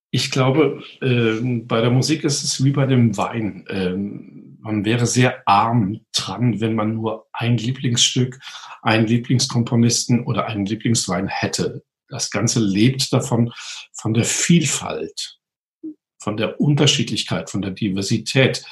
Ich 0.10 0.32
glaube, 0.32 0.82
ähm, 1.04 1.68
bei 1.68 1.82
der 1.82 1.92
Musik 1.92 2.24
ist 2.24 2.44
es 2.44 2.64
wie 2.64 2.72
bei 2.72 2.88
dem 2.88 3.16
Wein. 3.18 3.66
Ähm, 3.70 4.58
man 4.62 4.84
wäre 4.84 5.06
sehr 5.06 5.48
arm 5.48 6.00
dran, 6.12 6.60
wenn 6.60 6.74
man 6.74 6.96
nur 6.96 7.28
ein 7.34 7.56
Lieblingsstück, 7.56 8.40
einen 8.82 9.06
Lieblingskomponisten 9.06 10.26
oder 10.26 10.48
einen 10.48 10.66
Lieblingswein 10.66 11.28
hätte 11.28 11.84
das 12.10 12.32
Ganze 12.32 12.60
lebt 12.60 13.12
davon, 13.14 13.52
von 13.94 14.14
der 14.14 14.26
Vielfalt, 14.26 15.40
von 16.18 16.38
der 16.38 16.60
Unterschiedlichkeit, 16.60 17.50
von 17.50 17.62
der 17.62 17.72
Diversität. 17.72 18.64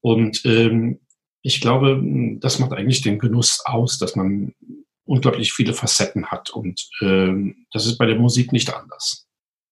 Und 0.00 0.44
ähm, 0.44 1.00
ich 1.42 1.60
glaube, 1.60 2.00
das 2.40 2.58
macht 2.58 2.72
eigentlich 2.72 3.02
den 3.02 3.18
Genuss 3.18 3.60
aus, 3.64 3.98
dass 3.98 4.16
man 4.16 4.54
unglaublich 5.04 5.52
viele 5.52 5.74
Facetten 5.74 6.26
hat. 6.26 6.50
Und 6.50 6.88
ähm, 7.02 7.66
das 7.72 7.86
ist 7.86 7.98
bei 7.98 8.06
der 8.06 8.18
Musik 8.18 8.52
nicht 8.52 8.74
anders. 8.74 9.26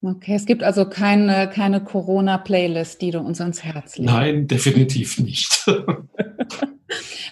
Okay, 0.04 0.34
es 0.34 0.46
gibt 0.46 0.64
also 0.64 0.84
keine, 0.84 1.48
keine 1.48 1.82
Corona-Playlist, 1.82 3.00
die 3.00 3.12
du 3.12 3.20
uns 3.20 3.40
ans 3.40 3.62
Herz 3.62 3.96
legst. 3.96 4.12
Nein, 4.12 4.48
definitiv 4.48 5.18
nicht. 5.18 5.64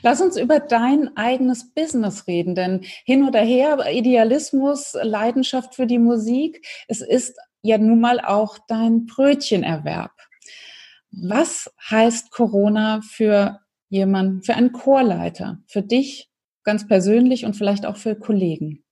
Lass 0.02 0.20
uns 0.20 0.36
über 0.36 0.60
dein 0.60 1.16
eigenes 1.16 1.72
Business 1.72 2.26
reden, 2.26 2.54
denn 2.54 2.82
hin 3.04 3.24
oder 3.26 3.40
her, 3.40 3.78
Idealismus, 3.90 4.96
Leidenschaft 5.02 5.74
für 5.74 5.86
die 5.86 5.98
Musik, 5.98 6.66
es 6.88 7.00
ist 7.00 7.36
ja 7.62 7.78
nun 7.78 8.00
mal 8.00 8.20
auch 8.20 8.58
dein 8.68 9.06
Brötchenerwerb. 9.06 10.12
Was 11.10 11.70
heißt 11.90 12.30
Corona 12.30 13.00
für 13.02 13.60
jemanden, 13.88 14.42
für 14.42 14.54
einen 14.54 14.72
Chorleiter, 14.72 15.58
für 15.66 15.82
dich 15.82 16.30
ganz 16.62 16.86
persönlich 16.86 17.44
und 17.44 17.54
vielleicht 17.54 17.84
auch 17.84 17.96
für 17.96 18.14
Kollegen? 18.14 18.84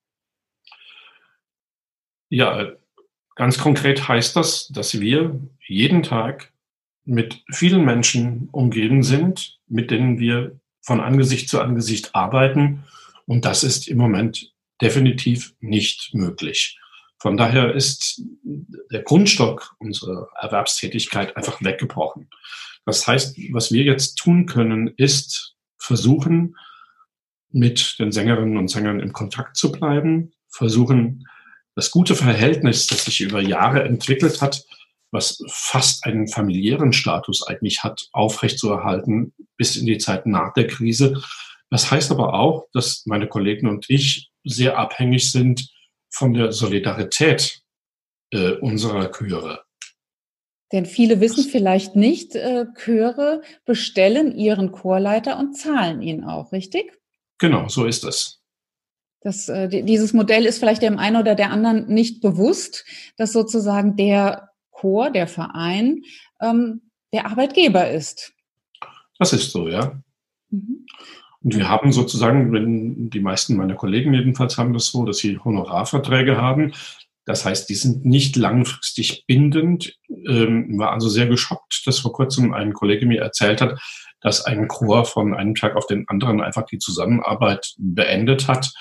Ja, 2.29 2.73
ganz 3.37 3.59
konkret 3.59 4.09
heißt 4.09 4.37
das, 4.37 4.69
dass 4.69 5.01
wir 5.01 5.41
jeden 5.67 6.03
Tag 6.03 6.53
mit 7.09 7.43
vielen 7.51 7.85
Menschen 7.85 8.51
umgeben 8.53 9.03
sind, 9.03 9.59
mit 9.67 9.91
denen 9.91 10.19
wir 10.19 10.61
von 10.83 11.01
Angesicht 11.01 11.49
zu 11.49 11.61
Angesicht 11.61 12.15
arbeiten. 12.15 12.85
Und 13.27 13.47
das 13.47 13.65
ist 13.65 13.89
im 13.89 13.97
Moment 13.97 14.53
definitiv 14.81 15.55
nicht 15.61 16.11
möglich. 16.13 16.79
Von 17.19 17.37
daher 17.37 17.75
ist 17.75 18.23
der 18.93 19.03
Grundstock 19.03 19.75
unserer 19.79 20.29
Erwerbstätigkeit 20.41 21.37
einfach 21.37 21.63
weggebrochen. 21.63 22.29
Das 22.85 23.07
heißt, 23.07 23.39
was 23.53 23.73
wir 23.73 23.85
jetzt 23.85 24.17
tun 24.17 24.47
können, 24.47 24.93
ist 24.97 25.57
versuchen, 25.79 26.57
mit 27.51 27.99
den 27.99 28.13
Sängerinnen 28.13 28.59
und 28.59 28.69
Sängern 28.69 29.01
im 29.01 29.15
Kontakt 29.15 29.57
zu 29.57 29.73
bleiben, 29.73 30.33
versuchen, 30.51 31.27
das 31.75 31.91
gute 31.91 32.15
Verhältnis, 32.15 32.87
das 32.87 33.05
sich 33.05 33.23
über 33.23 33.41
Jahre 33.41 33.83
entwickelt 33.85 34.43
hat, 34.43 34.65
was 35.11 35.43
fast 35.49 36.05
einen 36.05 36.29
familiären 36.29 36.93
Status 36.93 37.47
eigentlich 37.47 37.83
hat, 37.83 38.09
aufrechtzuerhalten 38.13 39.35
bis 39.57 39.77
in 39.77 39.87
die 39.87 39.99
Zeit 39.99 40.27
nach 40.27 40.53
der 40.53 40.67
Krise. 40.67 41.23
Das 41.71 41.91
heißt 41.91 42.11
aber 42.11 42.35
auch, 42.35 42.67
dass 42.73 43.05
meine 43.07 43.29
Kollegen 43.29 43.69
und 43.69 43.89
ich 43.89 44.31
sehr 44.45 44.79
abhängig 44.79 45.31
sind 45.31 45.69
von 46.11 46.35
der 46.35 46.53
Solidarität 46.53 47.61
äh, 48.33 48.53
unserer 48.53 49.11
Chöre. 49.11 49.65
Denn 50.73 50.85
viele 50.85 51.21
wissen 51.21 51.45
vielleicht 51.45 51.97
nicht, 51.97 52.35
äh, 52.35 52.67
Chöre 52.75 53.43
bestellen 53.65 54.37
ihren 54.37 54.73
Chorleiter 54.73 55.39
und 55.39 55.55
zahlen 55.55 56.03
ihn 56.03 56.25
auch, 56.25 56.53
richtig? 56.53 56.93
Genau, 57.39 57.69
so 57.69 57.87
ist 57.87 58.05
es. 58.05 58.43
Das, 59.21 59.49
äh, 59.49 59.69
dieses 59.83 60.13
Modell 60.13 60.45
ist 60.45 60.59
vielleicht 60.59 60.83
dem 60.83 60.99
einen 60.99 61.17
oder 61.17 61.35
der 61.35 61.51
anderen 61.51 61.87
nicht 61.89 62.21
bewusst, 62.21 62.85
dass 63.17 63.33
sozusagen 63.33 63.97
der 63.97 64.48
Chor, 64.79 65.11
der 65.11 65.27
Verein, 65.27 66.03
ähm, 66.41 66.83
der 67.13 67.27
Arbeitgeber 67.27 67.91
ist. 67.91 68.33
Das 69.19 69.33
ist 69.33 69.51
so, 69.51 69.69
ja. 69.69 70.01
Mhm. 70.51 70.87
Und 71.43 71.57
wir 71.57 71.69
haben 71.69 71.93
sozusagen, 71.93 72.53
wenn 72.53 73.11
die 73.11 73.21
meisten 73.21 73.57
meiner 73.57 73.75
Kollegen 73.75 74.15
jedenfalls 74.15 74.59
haben 74.59 74.73
das 74.73 74.87
so, 74.87 75.05
dass 75.05 75.19
sie 75.19 75.39
Honorarverträge 75.39 76.37
haben. 76.37 76.73
Das 77.25 77.45
heißt, 77.45 77.69
die 77.69 77.75
sind 77.75 78.05
nicht 78.05 78.37
langfristig 78.37 79.25
bindend. 79.27 79.97
Ähm, 80.09 80.79
war 80.79 80.93
also 80.93 81.09
sehr 81.09 81.27
geschockt, 81.27 81.83
dass 81.87 81.99
vor 81.99 82.13
kurzem 82.13 82.53
ein 82.53 82.73
Kollege 82.73 83.07
mir 83.07 83.21
erzählt 83.21 83.61
hat, 83.61 83.81
dass 84.21 84.45
ein 84.45 84.69
Chor 84.69 85.05
von 85.05 85.35
einem 85.35 85.55
Tag 85.55 85.77
auf 85.77 85.87
den 85.87 86.09
anderen 86.09 86.41
einfach 86.41 86.67
die 86.67 86.79
Zusammenarbeit 86.79 87.75
beendet 87.79 88.49
hat. 88.49 88.73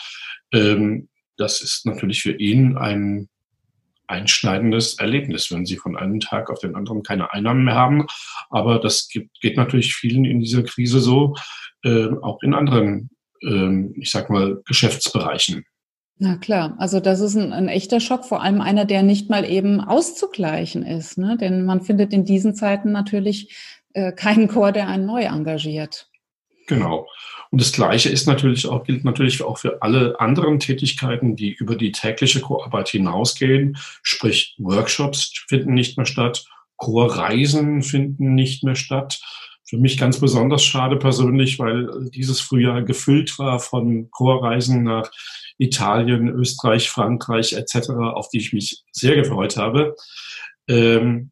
Ähm, 0.54 1.10
das 1.38 1.62
ist 1.62 1.86
natürlich 1.86 2.22
für 2.22 2.34
ihn 2.34 2.77
ein 2.77 3.30
einschneidendes 4.08 5.00
Erlebnis, 5.00 5.52
wenn 5.52 5.66
sie 5.66 5.78
von 5.78 5.98
einem 5.98 6.20
Tag 6.20 6.50
auf 6.50 6.60
den 6.60 6.76
anderen 6.76 7.04
keine 7.04 7.32
Einnahmen 7.34 7.66
mehr 7.66 7.76
haben. 7.76 8.06
Aber 8.50 8.80
das 8.80 9.08
gibt, 9.10 9.40
geht 9.42 9.58
natürlich 9.58 9.96
vielen 9.96 10.26
in 10.26 10.40
dieser 10.40 10.64
Krise 10.64 11.00
so, 11.00 11.36
äh, 11.84 12.08
auch 12.22 12.42
in 12.42 12.54
anderen, 12.54 13.10
äh, 13.42 14.00
ich 14.00 14.12
sag 14.12 14.30
mal, 14.30 14.62
Geschäftsbereichen. 14.66 15.66
Na 16.20 16.36
klar, 16.38 16.76
also 16.80 17.00
das 17.00 17.20
ist 17.20 17.36
ein, 17.36 17.54
ein, 17.54 17.68
echter 17.68 18.00
Schock, 18.00 18.26
vor 18.26 18.42
allem 18.42 18.60
einer, 18.60 18.86
der 18.86 19.04
nicht 19.04 19.30
mal 19.30 19.46
eben 19.46 19.82
auszugleichen 19.82 20.84
ist. 20.84 21.20
Ne? 21.20 21.38
Denn 21.40 21.64
man 21.64 21.82
findet 21.82 22.12
in 22.12 22.26
diesen 22.26 22.56
Zeiten 22.56 22.92
natürlich 22.92 23.56
äh, 23.94 24.12
keinen 24.12 24.48
Chor, 24.48 24.72
der 24.72 24.88
einen 24.88 25.06
neu 25.06 25.24
engagiert. 25.24 26.10
Genau. 26.68 27.08
Und 27.51 27.62
das 27.62 27.72
Gleiche 27.72 28.10
ist 28.10 28.27
natürlich 28.27 28.68
auch, 28.68 28.84
gilt 28.84 29.06
natürlich 29.06 29.42
auch 29.42 29.58
für 29.58 29.82
alle 29.82 30.20
anderen 30.20 30.60
Tätigkeiten, 30.60 31.36
die 31.36 31.54
über 31.54 31.75
die 31.75 31.92
tägliche 31.92 32.42
Chorarbeit 32.42 32.89
hinausgehen. 32.89 33.77
Sprich, 34.04 34.56
Workshops 34.58 35.32
finden 35.48 35.74
nicht 35.74 35.98
mehr 35.98 36.06
statt, 36.06 36.46
Chorreisen 36.77 37.82
finden 37.82 38.36
nicht 38.36 38.63
mehr 38.63 38.75
statt. 38.75 39.20
für 39.70 39.77
mich 39.77 39.98
ganz 39.98 40.22
besonders 40.22 40.63
schade 40.63 40.96
persönlich, 40.96 41.60
weil 41.60 42.10
dieses 42.12 42.39
Frühjahr 42.39 42.84
gefüllt 42.84 43.38
war 43.38 43.60
von 43.60 44.10
Chorreisen 44.12 44.84
nach 44.84 45.12
Italien, 45.58 46.30
Österreich, 46.30 46.89
Frankreich 46.89 47.51
etc., 47.51 47.89
auf 47.89 48.30
die 48.30 48.38
ich 48.38 48.54
mich 48.54 48.84
sehr 48.94 49.16
gefreut 49.16 49.58
habe. 49.58 49.98
Ähm, 50.70 51.32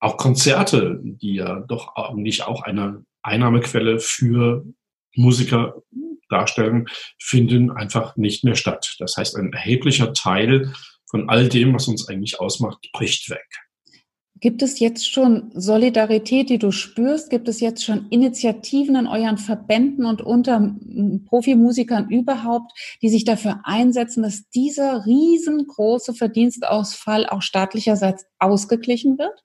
auch 0.00 0.16
Konzerte, 0.16 0.98
die 1.02 1.34
ja 1.34 1.60
doch 1.60 1.94
eigentlich 1.94 2.42
auch 2.42 2.62
eine 2.62 3.04
Einnahmequelle 3.22 4.00
für 4.00 4.64
Musiker 5.14 5.82
darstellen, 6.28 6.86
finden 7.20 7.70
einfach 7.70 8.16
nicht 8.16 8.44
mehr 8.44 8.56
statt. 8.56 8.96
Das 8.98 9.16
heißt, 9.16 9.36
ein 9.36 9.52
erheblicher 9.52 10.12
Teil 10.12 10.72
von 11.08 11.28
all 11.28 11.48
dem, 11.48 11.74
was 11.74 11.88
uns 11.88 12.08
eigentlich 12.08 12.40
ausmacht, 12.40 12.88
bricht 12.92 13.28
weg. 13.30 13.46
Gibt 14.42 14.60
es 14.60 14.80
jetzt 14.80 15.08
schon 15.08 15.52
Solidarität, 15.54 16.50
die 16.50 16.58
du 16.58 16.72
spürst? 16.72 17.30
Gibt 17.30 17.46
es 17.46 17.60
jetzt 17.60 17.84
schon 17.84 18.08
Initiativen 18.08 18.96
in 18.96 19.06
euren 19.06 19.38
Verbänden 19.38 20.04
und 20.04 20.20
unter 20.20 20.74
Profimusikern 21.26 22.10
überhaupt, 22.10 22.72
die 23.02 23.08
sich 23.08 23.24
dafür 23.24 23.60
einsetzen, 23.62 24.24
dass 24.24 24.48
dieser 24.48 25.06
riesengroße 25.06 26.14
Verdienstausfall 26.14 27.28
auch 27.28 27.40
staatlicherseits 27.40 28.24
ausgeglichen 28.40 29.16
wird? 29.16 29.44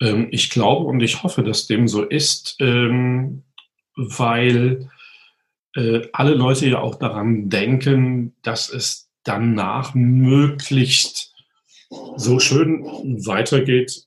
Ähm, 0.00 0.26
ich 0.32 0.50
glaube 0.50 0.86
und 0.86 1.00
ich 1.00 1.22
hoffe, 1.22 1.44
dass 1.44 1.68
dem 1.68 1.86
so 1.86 2.02
ist, 2.02 2.56
ähm, 2.58 3.44
weil 3.98 4.88
äh, 5.74 6.02
alle 6.12 6.34
Leute 6.34 6.68
ja 6.68 6.80
auch 6.80 6.94
daran 6.94 7.48
denken, 7.50 8.34
dass 8.42 8.70
es 8.70 9.08
danach 9.24 9.94
möglichst 9.94 11.34
so 12.16 12.38
schön 12.38 12.84
weitergeht, 13.26 14.04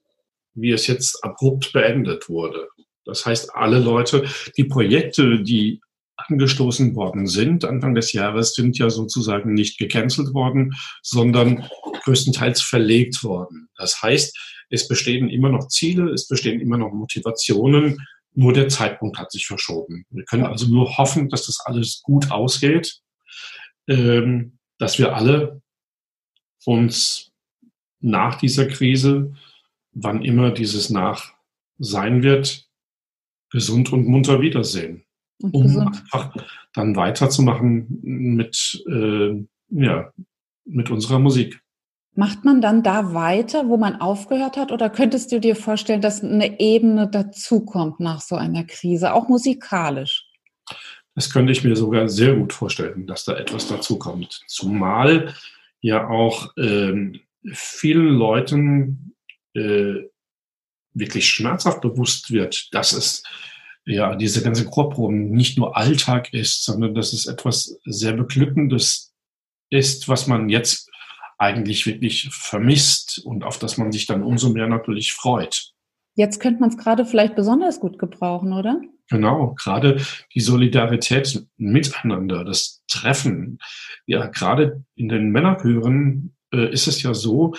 wie 0.54 0.72
es 0.72 0.88
jetzt 0.88 1.24
abrupt 1.24 1.74
beendet 1.74 2.30
wurde. 2.30 2.68
Das 3.06 3.26
heißt, 3.26 3.54
alle 3.54 3.80
Leute, 3.80 4.26
die 4.58 4.64
Projekte, 4.64 5.42
die 5.42 5.82
angestoßen 6.16 6.96
worden 6.96 7.28
sind 7.28 7.66
Anfang 7.66 7.96
des 7.96 8.14
Jahres, 8.14 8.54
sind 8.54 8.78
ja 8.78 8.90
sozusagen 8.90 9.54
nicht 9.54 9.78
gecancelt 9.78 10.34
worden, 10.34 10.74
sondern 11.02 11.68
größtenteils 12.04 12.62
verlegt 12.62 13.24
worden. 13.24 13.70
Das 13.76 14.02
heißt, 14.02 14.38
es 14.70 14.88
bestehen 14.88 15.30
immer 15.30 15.50
noch 15.50 15.68
Ziele, 15.68 16.12
es 16.12 16.28
bestehen 16.28 16.62
immer 16.62 16.78
noch 16.78 16.92
Motivationen, 16.94 17.98
nur 18.34 18.54
der 18.54 18.70
Zeitpunkt 18.70 19.18
hat 19.18 19.32
sich 19.32 19.46
verschoben. 19.46 20.06
Wir 20.10 20.24
können 20.26 20.46
also 20.46 20.68
nur 20.68 20.98
hoffen, 20.98 21.30
dass 21.30 21.46
das 21.48 21.60
alles 21.66 22.02
gut 22.02 22.32
ausgeht, 22.32 23.02
ähm, 23.88 24.58
dass 24.78 25.00
wir 25.00 25.16
alle 25.16 25.62
uns 26.66 27.32
nach 28.00 28.36
dieser 28.36 28.68
Krise, 28.68 29.36
wann 29.92 30.24
immer 30.24 30.52
dieses 30.52 30.90
nach 30.90 31.34
sein 31.78 32.24
wird, 32.24 32.68
gesund 33.50 33.92
und 33.92 34.08
munter 34.08 34.42
wiedersehen. 34.42 35.04
Und 35.40 35.54
um 35.54 35.64
gesund. 35.64 35.88
einfach 35.88 36.36
dann 36.74 36.96
weiterzumachen 36.96 38.00
mit, 38.02 38.84
äh, 38.88 39.46
ja, 39.70 40.14
mit 40.66 40.90
unserer 40.90 41.20
Musik. 41.20 41.61
Macht 42.14 42.44
man 42.44 42.62
dann 42.62 42.84
da 42.84 43.14
weiter, 43.14 43.70
wo 43.70 43.78
man 43.78 44.02
aufgehört 44.02 44.58
hat? 44.58 44.72
Oder 44.72 44.90
könntest 44.90 45.32
du 45.32 45.40
dir 45.40 45.56
vorstellen, 45.56 46.02
dass 46.02 46.24
eine 46.24 46.60
Ebene 46.60 47.08
dazukommt 47.10 48.00
nach 48.02 48.20
so 48.20 48.36
einer 48.36 48.66
Krise, 48.66 49.14
auch 49.14 49.30
musikalisch? 49.30 50.26
Das 51.16 51.30
könnte 51.30 51.52
ich 51.52 51.64
mir 51.64 51.76
sogar 51.76 52.10
sehr 52.10 52.36
gut 52.36 52.54
vorstellen, 52.54 53.08
dass 53.08 53.26
da 53.26 53.36
etwas 53.36 53.68
dazukommt. 53.68 54.42
Zumal 54.48 55.34
ja 55.80 56.10
auch 56.10 56.52
ähm, 56.58 57.22
vielen 57.54 58.10
Leuten 58.10 59.16
äh, 59.54 60.04
wirklich 60.94 61.30
schmerzhaft 61.30 61.82
bewusst 61.82 62.32
wird, 62.32 62.74
dass 62.74 62.94
es 62.94 63.24
ja 63.86 64.16
diese 64.16 64.44
ganze 64.44 64.66
Chorproben 64.66 65.32
nicht 65.32 65.58
nur 65.58 65.76
Alltag 65.76 66.34
ist, 66.34 66.64
sondern 66.66 66.94
dass 66.94 67.14
es 67.14 67.26
etwas 67.26 67.80
sehr 67.86 68.14
Beglückendes 68.14 69.14
ist, 69.70 70.08
was 70.08 70.28
man 70.28 70.50
jetzt 70.50 70.91
eigentlich 71.42 71.88
wirklich 71.88 72.30
vermisst 72.32 73.20
und 73.26 73.44
auf 73.44 73.58
das 73.58 73.78
man 73.78 73.92
sich 73.92 74.06
dann 74.06 74.22
umso 74.22 74.50
mehr 74.50 74.68
natürlich 74.68 75.14
freut. 75.14 75.72
Jetzt 76.14 76.40
könnte 76.40 76.62
man 76.62 76.70
es 76.70 76.78
gerade 76.78 77.04
vielleicht 77.04 77.36
besonders 77.36 77.80
gut 77.80 77.98
gebrauchen, 77.98 78.54
oder? 78.54 78.80
Genau, 79.10 79.56
gerade 79.56 80.00
die 80.36 80.40
Solidarität 80.40 81.48
miteinander, 81.58 82.46
das 82.46 82.84
Treffen. 82.88 83.58
Ja, 84.06 84.28
gerade 84.28 84.86
in 84.96 85.10
den 85.10 85.32
Männerchören 85.32 86.36
äh, 86.54 86.72
ist 86.72 86.88
es 86.88 87.02
ja 87.02 87.16
so, 87.16 87.56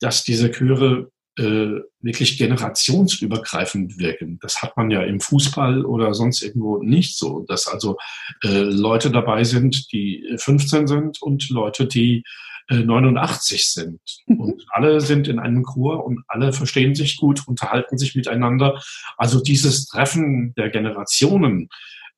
dass 0.00 0.24
diese 0.24 0.50
Chöre 0.50 1.10
äh, 1.36 1.80
wirklich 2.00 2.38
generationsübergreifend 2.38 3.98
wirken. 3.98 4.38
Das 4.40 4.62
hat 4.62 4.78
man 4.78 4.90
ja 4.90 5.02
im 5.02 5.20
Fußball 5.20 5.84
oder 5.84 6.14
sonst 6.14 6.42
irgendwo 6.42 6.82
nicht 6.82 7.18
so, 7.18 7.44
dass 7.46 7.68
also 7.68 7.98
äh, 8.42 8.62
Leute 8.62 9.10
dabei 9.10 9.44
sind, 9.44 9.92
die 9.92 10.24
15 10.38 10.86
sind 10.86 11.20
und 11.20 11.50
Leute, 11.50 11.86
die 11.86 12.18
äh, 12.18 12.49
89 12.70 13.66
sind. 13.66 14.00
Und 14.26 14.64
alle 14.70 15.00
sind 15.00 15.28
in 15.28 15.38
einem 15.38 15.64
Chor 15.64 16.04
und 16.04 16.22
alle 16.28 16.52
verstehen 16.52 16.94
sich 16.94 17.16
gut, 17.16 17.46
unterhalten 17.46 17.98
sich 17.98 18.14
miteinander. 18.14 18.80
Also 19.16 19.42
dieses 19.42 19.86
Treffen 19.86 20.54
der 20.54 20.70
Generationen 20.70 21.68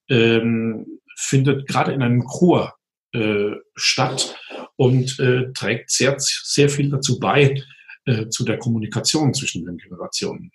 ähm, 0.08 0.86
findet 1.16 1.66
gerade 1.66 1.92
in 1.92 2.02
einem 2.02 2.24
Chor 2.24 2.74
äh, 3.12 3.52
statt 3.74 4.36
und 4.76 5.18
äh, 5.20 5.52
trägt 5.52 5.90
sehr, 5.90 6.16
sehr 6.18 6.68
viel 6.68 6.90
dazu 6.90 7.18
bei, 7.18 7.62
äh, 8.04 8.28
zu 8.28 8.44
der 8.44 8.58
Kommunikation 8.58 9.34
zwischen 9.34 9.64
den 9.64 9.78
Generationen. 9.78 10.50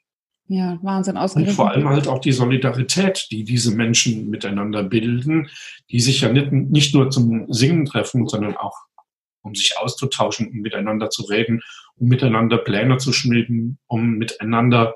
Ja, 0.50 0.80
Wahnsinn 0.82 1.18
ausgerechnet. 1.18 1.52
Und 1.52 1.56
vor 1.56 1.72
allem 1.72 1.90
halt 1.90 2.08
auch 2.08 2.20
die 2.20 2.32
Solidarität, 2.32 3.28
die 3.32 3.44
diese 3.44 3.76
Menschen 3.76 4.30
miteinander 4.30 4.84
bilden, 4.84 5.50
die 5.92 6.00
sich 6.00 6.22
ja 6.22 6.32
nicht, 6.32 6.52
nicht 6.52 6.94
nur 6.94 7.10
zum 7.10 7.52
Singen 7.52 7.86
treffen, 7.86 8.28
sondern 8.28 8.56
auch 8.56 8.87
um 9.48 9.56
sich 9.56 9.78
auszutauschen, 9.78 10.48
um 10.50 10.58
miteinander 10.58 11.10
zu 11.10 11.24
reden, 11.24 11.62
um 11.96 12.08
miteinander 12.08 12.58
Pläne 12.58 12.98
zu 12.98 13.12
schmieden, 13.14 13.80
um 13.88 14.12
miteinander, 14.18 14.96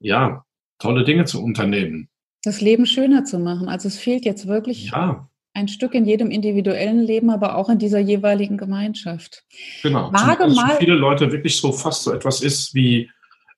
ja, 0.00 0.44
tolle 0.78 1.04
Dinge 1.04 1.24
zu 1.24 1.42
unternehmen. 1.42 2.08
Das 2.42 2.60
Leben 2.60 2.86
schöner 2.86 3.24
zu 3.24 3.38
machen. 3.38 3.68
Also 3.68 3.88
es 3.88 3.98
fehlt 3.98 4.24
jetzt 4.24 4.46
wirklich 4.46 4.90
ja 4.90 5.28
ein 5.54 5.68
Stück 5.68 5.94
in 5.94 6.04
jedem 6.04 6.30
individuellen 6.30 6.98
Leben, 6.98 7.30
aber 7.30 7.56
auch 7.56 7.70
in 7.70 7.78
dieser 7.78 8.00
jeweiligen 8.00 8.58
Gemeinschaft. 8.58 9.44
Genau. 9.82 10.12
Wage 10.12 10.48
mal, 10.48 10.72
für 10.72 10.78
viele 10.78 10.96
Leute 10.96 11.30
wirklich 11.30 11.56
so 11.56 11.72
fast 11.72 12.02
so 12.02 12.12
etwas 12.12 12.42
ist 12.42 12.74
wie, 12.74 13.10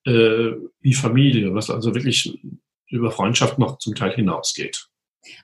äh, 0.04 0.52
wie 0.80 0.94
Familie, 0.94 1.54
was 1.54 1.70
also 1.70 1.94
wirklich 1.94 2.38
über 2.88 3.10
Freundschaft 3.10 3.58
noch 3.58 3.78
zum 3.78 3.94
Teil 3.94 4.12
hinausgeht. 4.12 4.88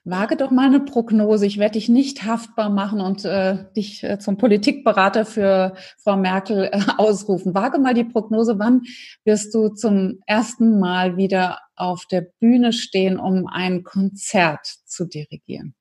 Wage 0.05 0.37
doch 0.37 0.51
mal 0.51 0.66
eine 0.66 0.81
Prognose. 0.81 1.47
Ich 1.47 1.59
werde 1.59 1.75
dich 1.75 1.88
nicht 1.88 2.25
haftbar 2.25 2.71
machen 2.71 3.01
und 3.01 3.25
äh, 3.25 3.64
dich 3.77 4.03
äh, 4.05 4.18
zum 4.18 4.37
Politikberater 4.37 5.25
für 5.25 5.75
Frau 6.03 6.16
Merkel 6.16 6.71
äh, 6.73 6.81
ausrufen. 6.99 7.55
Wage 7.55 7.79
mal 7.79 7.95
die 7.95 8.05
Prognose, 8.05 8.59
wann 8.59 8.83
wirst 9.25 9.55
du 9.55 9.68
zum 9.68 10.21
ersten 10.27 10.79
Mal 10.79 11.16
wieder 11.16 11.59
auf 11.77 12.07
der 12.07 12.27
Bühne 12.40 12.73
stehen, 12.73 13.18
um 13.18 13.47
ein 13.47 13.83
Konzert 13.83 14.66
zu 14.85 15.07
dirigieren? 15.07 15.75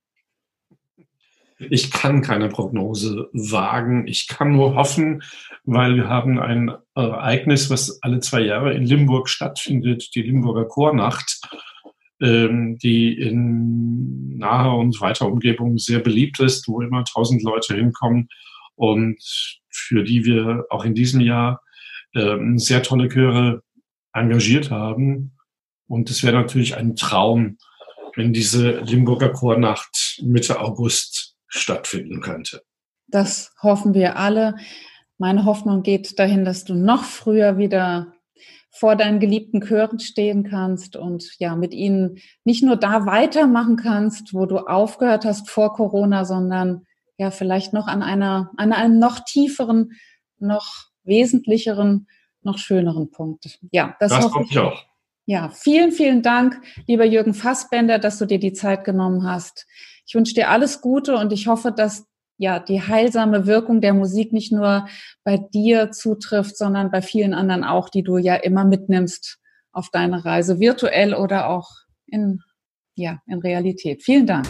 Ich 1.69 1.91
kann 1.91 2.21
keine 2.21 2.49
Prognose 2.49 3.29
wagen. 3.33 4.07
Ich 4.07 4.27
kann 4.27 4.51
nur 4.51 4.75
hoffen, 4.75 5.21
weil 5.63 5.95
wir 5.95 6.09
haben 6.09 6.39
ein 6.39 6.71
Ereignis, 6.95 7.69
was 7.69 8.01
alle 8.01 8.19
zwei 8.19 8.41
Jahre 8.41 8.73
in 8.73 8.83
Limburg 8.83 9.29
stattfindet, 9.29 10.15
die 10.15 10.23
Limburger 10.23 10.65
Chornacht, 10.65 11.39
ähm, 12.21 12.77
die 12.77 13.17
in 13.19 14.37
naher 14.37 14.75
und 14.75 14.99
weiter 15.01 15.27
Umgebung 15.27 15.77
sehr 15.77 15.99
beliebt 15.99 16.39
ist, 16.39 16.67
wo 16.67 16.81
immer 16.81 17.03
tausend 17.03 17.43
Leute 17.43 17.75
hinkommen 17.75 18.29
und 18.75 19.19
für 19.69 20.03
die 20.03 20.25
wir 20.25 20.65
auch 20.69 20.85
in 20.85 20.95
diesem 20.95 21.21
Jahr 21.21 21.61
ähm, 22.15 22.57
sehr 22.57 22.83
tolle 22.83 23.09
Chöre 23.09 23.61
engagiert 24.13 24.71
haben. 24.71 25.37
Und 25.87 26.09
es 26.09 26.23
wäre 26.23 26.35
natürlich 26.35 26.75
ein 26.75 26.95
Traum, 26.95 27.57
wenn 28.15 28.33
diese 28.33 28.79
Limburger 28.81 29.29
Chornacht 29.29 30.19
Mitte 30.23 30.59
August 30.59 31.35
stattfinden 31.47 32.21
könnte. 32.21 32.61
Das 33.07 33.53
hoffen 33.61 33.93
wir 33.93 34.17
alle. 34.17 34.55
Meine 35.17 35.45
Hoffnung 35.45 35.83
geht 35.83 36.17
dahin, 36.17 36.45
dass 36.45 36.63
du 36.63 36.73
noch 36.73 37.03
früher 37.03 37.57
wieder 37.57 38.13
vor 38.71 38.95
deinen 38.95 39.19
geliebten 39.19 39.61
Chören 39.61 39.99
stehen 39.99 40.43
kannst 40.43 40.95
und 40.95 41.35
ja, 41.39 41.55
mit 41.55 41.73
ihnen 41.73 42.17
nicht 42.45 42.63
nur 42.63 42.77
da 42.77 43.05
weitermachen 43.05 43.75
kannst, 43.75 44.33
wo 44.33 44.45
du 44.45 44.59
aufgehört 44.59 45.25
hast 45.25 45.49
vor 45.49 45.73
Corona, 45.73 46.23
sondern 46.25 46.85
ja, 47.17 47.31
vielleicht 47.31 47.73
noch 47.73 47.87
an 47.87 48.01
einer, 48.01 48.51
an 48.57 48.71
einem 48.71 48.97
noch 48.97 49.19
tieferen, 49.19 49.91
noch 50.39 50.65
wesentlicheren, 51.03 52.07
noch 52.41 52.57
schöneren 52.57 53.11
Punkt. 53.11 53.59
Ja, 53.71 53.95
das, 53.99 54.11
das 54.11 54.25
hoffe 54.25 54.45
ich 54.49 54.57
auch. 54.57 54.85
Ja, 55.25 55.49
vielen, 55.49 55.91
vielen 55.91 56.23
Dank, 56.23 56.61
lieber 56.87 57.05
Jürgen 57.05 57.33
Fassbender, 57.33 57.99
dass 57.99 58.17
du 58.17 58.25
dir 58.25 58.39
die 58.39 58.53
Zeit 58.53 58.85
genommen 58.85 59.27
hast. 59.27 59.67
Ich 60.07 60.15
wünsche 60.15 60.33
dir 60.33 60.49
alles 60.49 60.81
Gute 60.81 61.15
und 61.15 61.31
ich 61.31 61.47
hoffe, 61.47 61.71
dass 61.71 62.07
ja 62.41 62.57
die 62.59 62.81
heilsame 62.81 63.45
Wirkung 63.45 63.81
der 63.81 63.93
Musik 63.93 64.33
nicht 64.33 64.51
nur 64.51 64.87
bei 65.23 65.37
dir 65.37 65.91
zutrifft, 65.91 66.57
sondern 66.57 66.89
bei 66.89 67.03
vielen 67.03 67.35
anderen 67.35 67.63
auch, 67.63 67.87
die 67.87 68.01
du 68.01 68.17
ja 68.17 68.33
immer 68.33 68.65
mitnimmst 68.65 69.37
auf 69.71 69.89
deine 69.91 70.25
Reise, 70.25 70.59
virtuell 70.59 71.13
oder 71.13 71.49
auch 71.49 71.69
in, 72.07 72.41
ja, 72.95 73.19
in 73.27 73.39
Realität. 73.39 74.01
Vielen 74.01 74.25
Dank. 74.25 74.47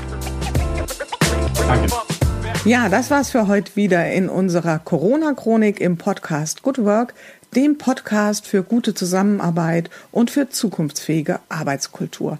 Danke. 1.67 1.93
Ja, 2.63 2.87
das 2.87 3.11
war's 3.11 3.31
für 3.31 3.47
heute 3.47 3.75
wieder 3.75 4.09
in 4.09 4.29
unserer 4.29 4.79
Corona-Chronik 4.79 5.81
im 5.81 5.97
Podcast 5.97 6.63
Good 6.63 6.85
Work, 6.85 7.13
dem 7.55 7.77
Podcast 7.77 8.47
für 8.47 8.63
gute 8.63 8.93
Zusammenarbeit 8.93 9.89
und 10.11 10.31
für 10.31 10.47
zukunftsfähige 10.47 11.41
Arbeitskultur. 11.49 12.39